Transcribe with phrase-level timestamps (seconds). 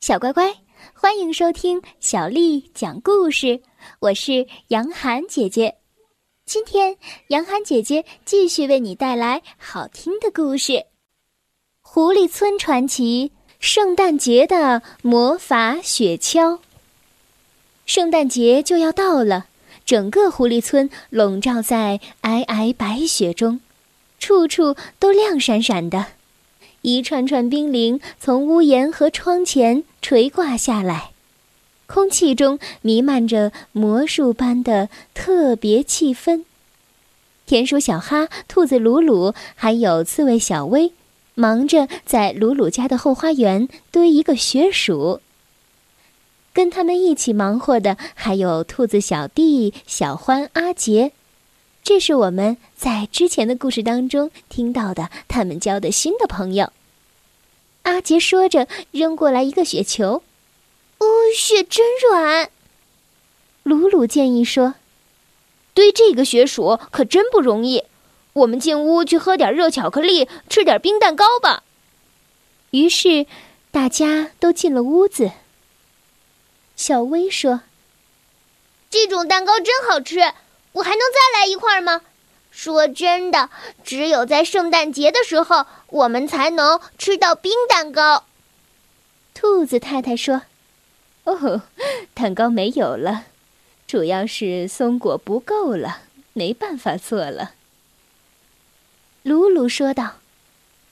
[0.00, 0.54] 小乖乖，
[0.94, 3.60] 欢迎收听小丽讲故事。
[3.98, 5.74] 我是杨涵姐姐，
[6.46, 6.96] 今天
[7.30, 10.72] 杨涵姐姐继续为你带来好听的故事
[11.80, 16.54] 《狐狸村传奇：圣诞节的魔法雪橇》。
[17.84, 19.46] 圣诞节就要到了，
[19.84, 23.60] 整个狐狸村笼罩在皑皑白雪中，
[24.20, 26.06] 处处都亮闪闪的。
[26.82, 31.10] 一串串冰凌从屋檐和窗前垂挂下来，
[31.86, 36.44] 空气中弥漫着魔术般的特别气氛。
[37.46, 40.92] 田鼠小哈、兔子鲁鲁还有刺猬小薇，
[41.34, 45.20] 忙着在鲁鲁家的后花园堆一个雪鼠。
[46.52, 51.12] 跟他们一起忙活的还有兔子小弟小欢、阿杰。
[51.88, 56.70] 这是我们在之前的故事当中听到的，他们交的新的朋友。
[57.84, 60.22] 阿杰说着，扔过来一个雪球。
[60.98, 62.50] 哦，雪真软。
[63.62, 64.74] 鲁鲁建议说
[65.72, 67.84] ：“堆这个雪鼠可真不容易。
[68.34, 71.62] 我们进屋去喝点热巧克力，吃点冰蛋糕吧。”
[72.72, 73.24] 于是，
[73.70, 75.30] 大家都进了屋子。
[76.76, 77.62] 小薇说。
[78.90, 80.20] 这种蛋糕真好吃，
[80.78, 82.02] 我还能再来一块吗？
[82.50, 83.50] 说真的，
[83.84, 88.24] 只有在圣诞节的时候，我们才能吃到冰蛋糕。
[89.34, 90.42] 兔子太太说
[91.24, 91.62] ：“哦，
[92.14, 93.24] 蛋糕没有了，
[93.86, 95.98] 主要是松果不够了，
[96.32, 97.52] 没办法做了。”
[99.22, 100.14] 鲁鲁说道：“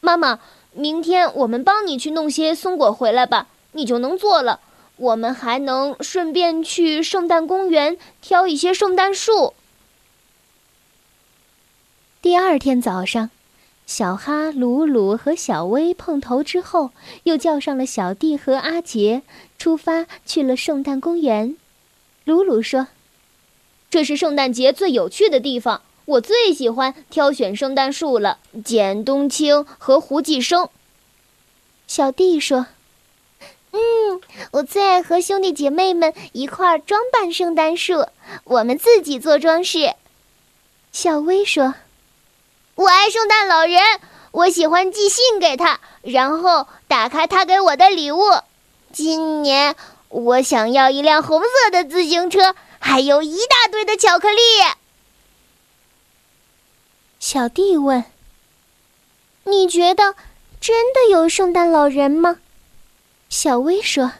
[0.00, 0.40] 妈妈，
[0.72, 4.60] 明天我们帮你去弄些松果回来吧，你就能做了。”
[4.96, 9.54] 我们还能顺便去圣诞公园挑一些圣诞树。
[12.22, 13.30] 第二天早上，
[13.84, 16.92] 小哈、鲁鲁和小薇碰头之后，
[17.24, 19.22] 又叫上了小弟和阿杰，
[19.58, 21.56] 出发去了圣诞公园。
[22.24, 22.86] 鲁鲁说
[23.90, 30.68] ：“这是圣诞节最有趣的地方，我最喜欢挑选圣诞树了。”简冬青和胡继生。
[31.88, 32.68] 小弟说。
[33.72, 33.80] 嗯，
[34.52, 38.06] 我最爱和兄弟姐妹们一块儿装扮圣诞树，
[38.44, 39.94] 我们自己做装饰。
[40.92, 41.74] 小薇说
[42.82, 43.80] ：“我爱圣诞老人，
[44.32, 48.24] 我喜欢寄信给他，然后打开他给我的礼物。
[48.92, 49.76] 今年
[50.08, 54.40] 我想要一辆红色的自行车，还有一大堆的巧克力。”
[57.20, 58.04] 小弟问
[59.46, 60.16] ：“你觉得
[60.60, 62.38] 真的有圣诞老人吗？”
[63.30, 64.10] 小薇说：“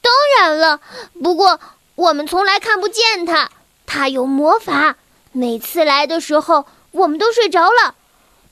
[0.00, 0.80] 当然了，
[1.20, 1.58] 不过
[1.96, 3.50] 我们从来看不见他。
[3.84, 4.94] 他有魔法，
[5.32, 7.94] 每次来的时候我们都睡着了。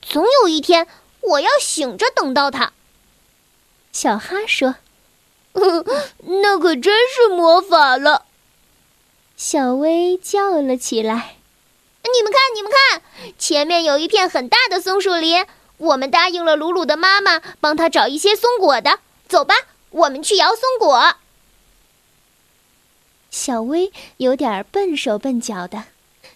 [0.02, 0.86] 总有一天，
[1.20, 2.72] 我要醒着等到他。”
[3.92, 4.76] 小哈说
[6.42, 8.26] ：“那可真是魔法了。”
[9.36, 11.36] 小薇叫了起来
[12.04, 13.02] ：“你们看，你们看，
[13.38, 15.46] 前面有一片很大的松树林。
[15.76, 19.54] 我们答应了鲁鲁的妈妈，帮他找一些松果的。”走吧，
[19.90, 21.14] 我们去摇松果。
[23.30, 25.84] 小薇有点笨手笨脚的，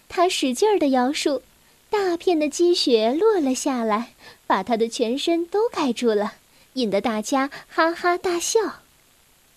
[0.09, 1.41] 她使劲儿的摇树，
[1.89, 4.13] 大片的积雪落了下来，
[4.45, 6.33] 把他的全身都盖住了，
[6.73, 8.81] 引得大家哈哈大笑。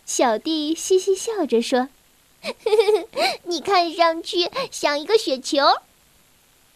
[0.04, 1.88] 小弟嘻嘻笑着说
[3.44, 5.58] ：“你看上去像一个雪球。”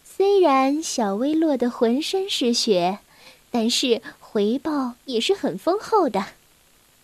[0.04, 3.00] 虽然小薇落得浑身是雪，
[3.50, 6.24] 但是回报也是很丰厚的。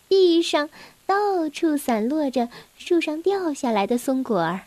[0.09, 0.69] 地上
[1.05, 4.61] 到处散落着树上掉下来的松果儿，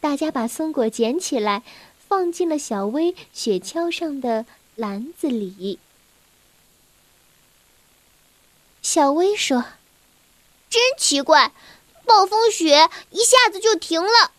[0.00, 1.62] 大家把松果捡起来，
[2.10, 4.44] 放进了小薇雪橇上的
[4.74, 5.78] 篮子里。
[8.82, 9.64] 小薇说
[10.68, 11.52] ：“真奇怪，
[12.04, 14.32] 暴风雪一下子就停了。”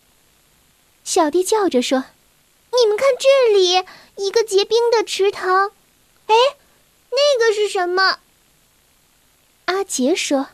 [1.06, 2.04] 小弟叫着说
[2.78, 5.72] ：“你们看这里，一个结冰的池塘。
[6.26, 6.36] 哎，
[7.09, 8.20] 那个是什么？”
[9.64, 10.50] 阿杰说：“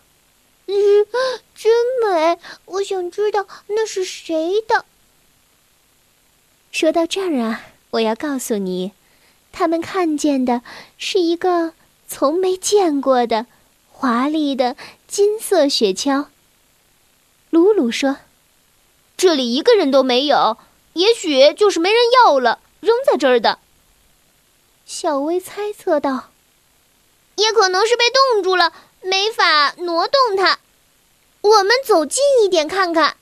[0.68, 1.08] 嗯，
[1.56, 1.74] 真
[2.06, 4.86] 美，我想知道那是谁的。”
[6.80, 8.92] 说到这儿啊，我要告诉你，
[9.52, 10.62] 他们看见的
[11.00, 11.74] 是一个
[12.08, 13.48] 从没见过的
[13.92, 14.76] 华丽的
[15.08, 16.28] 金色雪橇。
[17.50, 18.18] 鲁鲁说
[19.18, 20.60] ：“这里一个人都没有，
[20.94, 23.58] 也许就是没人要了，扔在这儿的。”
[24.86, 26.26] 小薇猜测道
[27.38, 28.72] ：“也可能是被冻住了。”
[29.02, 30.60] 没法挪动它，
[31.42, 33.18] 我们走近一点看看。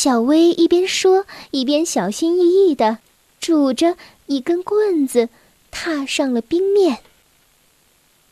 [0.00, 2.98] 小薇一边说，一边小心翼翼地
[3.40, 3.96] 拄着
[4.26, 5.28] 一根棍子，
[5.72, 6.98] 踏上了冰面。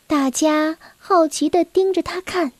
[0.06, 2.52] 大家好奇地盯着他看。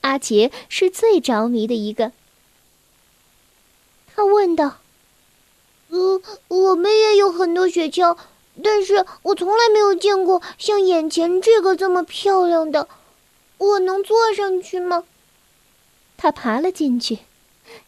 [0.00, 2.10] 阿杰是最着迷的一个。
[4.16, 4.78] 他问道
[5.90, 8.18] ：“呃，我们也有很多雪橇，
[8.64, 12.88] 但是我从来没有见过像眼前这个这么漂亮的。
[13.58, 15.04] 我能坐上去吗？”
[16.18, 17.20] 他爬了进去，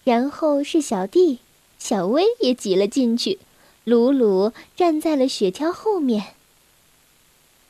[0.05, 1.41] 然后是小弟、
[1.79, 3.39] 小薇也挤了进去。
[3.85, 6.35] 鲁鲁站在了雪橇后面。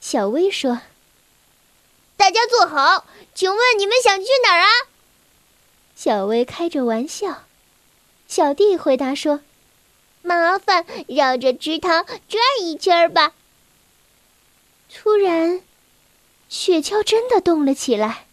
[0.01, 0.81] 小薇说
[2.17, 4.69] ：“大家坐好，请问你们想去哪儿啊？”
[5.95, 7.45] 小薇开着玩笑。
[8.27, 9.41] 小弟回答说
[10.23, 13.35] ：“麻烦绕着池塘转一圈儿吧。”
[14.93, 15.63] 突然，
[16.49, 18.27] 雪橇真的动了起来。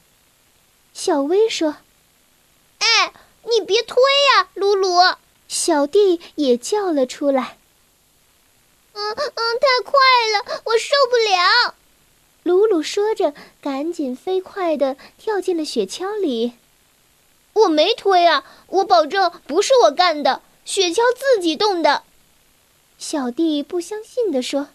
[0.93, 1.77] 小薇说
[2.79, 3.13] ：“哎，
[3.49, 3.95] 你别推
[4.35, 4.95] 呀，鲁鲁！”
[5.47, 7.57] 小弟也叫了出来。
[8.93, 9.93] 嗯嗯，太快
[10.33, 11.75] 了，我受不了。
[12.43, 16.53] 鲁鲁说着，赶紧飞快的跳进了雪橇里。
[17.53, 22.03] 我没推啊，我保证不是我干的，雪橇自己动的。
[22.97, 24.69] 小弟不相信的说：“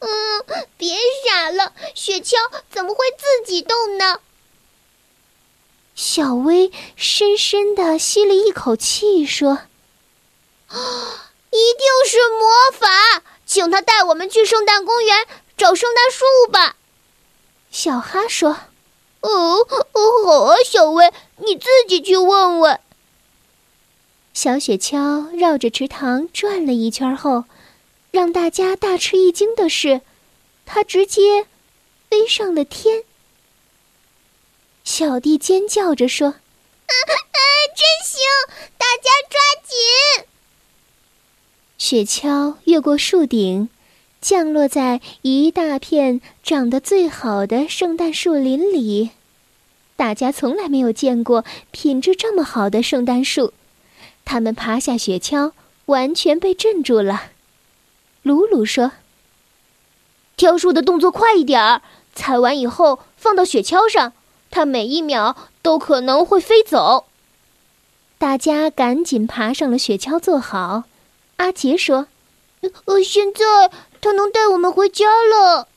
[0.00, 0.44] 嗯，
[0.76, 0.96] 别
[1.26, 2.36] 傻了，雪橇
[2.70, 4.20] 怎么会自己动呢？”
[5.98, 9.50] 小薇深深的吸了一口气，说
[10.70, 10.76] ：“啊，
[11.50, 16.76] 一定是魔法。”请他带我们去圣诞公园找圣诞树吧，
[17.72, 18.50] 小哈说
[19.22, 22.78] ：“哦哦，好啊，小薇，你自己去问问。”
[24.32, 27.42] 小雪橇绕着池塘转了一圈后，
[28.12, 30.02] 让大家大吃一惊的是，
[30.64, 31.48] 它直接
[32.08, 33.02] 飞上了天。
[34.88, 37.38] 小弟尖叫着说：“啊啊，
[37.76, 38.22] 真行！
[38.78, 40.26] 大家抓紧！”
[41.76, 43.68] 雪橇越过树顶，
[44.22, 49.10] 降落在一大片长得最好的圣诞树林里。
[49.94, 53.52] 大家从来没有见过品质这么好的圣诞树，
[54.24, 55.52] 他们爬下雪橇，
[55.84, 57.32] 完全被镇住了。
[58.22, 58.92] 鲁鲁说
[60.38, 61.82] ：“挑树的动作快一点儿，
[62.14, 64.14] 采完以后放到雪橇上，
[64.50, 67.06] 它每一秒都可能会飞走。”
[68.18, 70.84] 大家赶紧爬上了雪橇，坐好。
[71.36, 72.08] 阿杰说
[72.86, 75.68] ：“呃，现在他能带我们回家了。”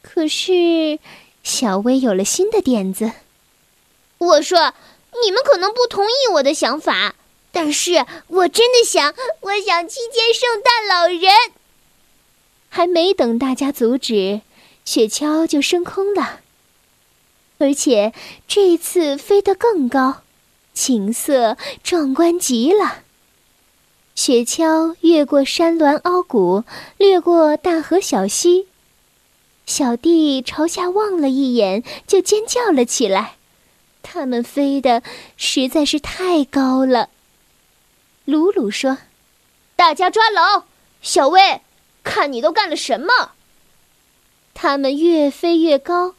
[0.00, 0.98] 可是，
[1.42, 3.12] 小薇有了新的点子。
[4.16, 4.72] 我说
[5.22, 7.14] ：“你们可能不同意我的想法，
[7.52, 11.30] 但是我真的想，我想去见圣诞老人。”
[12.70, 14.40] 还没等大家阻止，
[14.84, 16.40] 雪橇就升空了，
[17.58, 18.12] 而且
[18.46, 20.22] 这一次飞得更高，
[20.72, 23.02] 景色壮观极了。
[24.14, 26.64] 雪橇越过山峦凹谷，
[26.96, 28.66] 掠过大河小溪。
[29.66, 33.34] 小弟朝下望了一眼，就尖叫了起来。
[34.02, 35.02] 他们飞得
[35.36, 37.10] 实在是太高了。
[38.24, 38.98] 鲁鲁说
[39.76, 40.64] ：“大家抓牢，
[41.02, 41.60] 小薇，
[42.02, 43.32] 看你都干了什么！”
[44.54, 46.14] 他们越飞越高，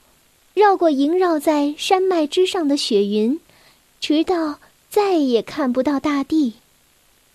[0.59, 3.39] 绕过萦绕在山脉之上的雪云，
[4.01, 4.59] 直到
[4.89, 6.55] 再也看不到大地。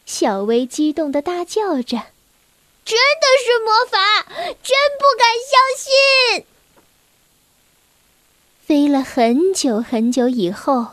[0.05, 1.97] 小薇激动的大叫着
[2.85, 4.27] ：“真的是魔法！
[4.63, 6.45] 真不敢相信！”
[8.61, 10.89] 飞了很久很久以后，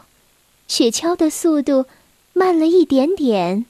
[0.69, 1.85] 雪橇的速度
[2.31, 3.65] 慢了一点点，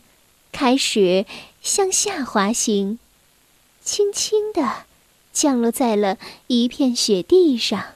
[0.52, 1.26] 开始
[1.64, 3.00] 向下滑行，
[3.84, 4.86] 轻轻的
[5.34, 7.96] 降落在了一片雪地上。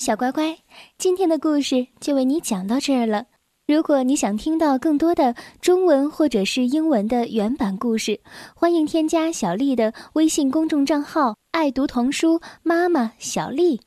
[0.00, 0.56] 小乖乖，
[0.96, 3.26] 今天的故事就为你讲到这儿了。
[3.66, 8.18] 如果你想听到更多的中文或者是英文的原版故事，
[8.54, 13.82] 欢迎添加小丽的微信公众账号“爱读童书妈妈小丽”。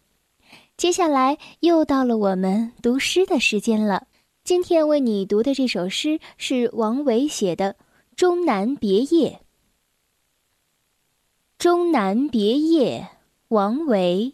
[0.77, 4.05] 接下来又到了我们读诗的时间了。
[4.43, 7.73] 今天为你读的这首诗是王维写的
[8.15, 9.29] 《终南别业》。
[11.57, 13.07] 《终南别业》
[13.47, 14.33] 王维。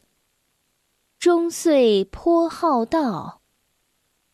[1.21, 3.41] 终岁颇好道，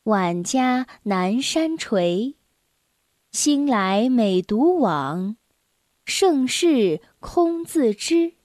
[0.04, 2.36] 晚家南山陲。
[3.30, 5.36] 兴来每独往，
[6.06, 8.36] 盛事空自知。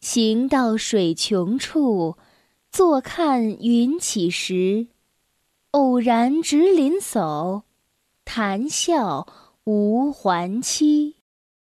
[0.00, 2.16] 行到水穷处。
[2.70, 4.86] 坐看云起时，
[5.72, 7.64] 偶然值林叟，
[8.24, 9.26] 谈笑
[9.64, 11.16] 无还期。